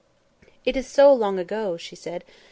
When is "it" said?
0.65-0.75